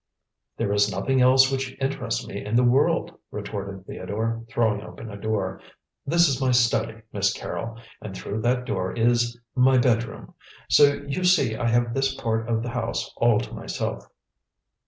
[0.57, 5.15] "There is nothing else which interests me in the world," retorted Theodore, throwing open a
[5.15, 5.61] door.
[6.07, 10.33] "This is my study, Miss Carrol, and through that door is my bedroom,
[10.67, 14.09] so you see I have this part of the house all to myself."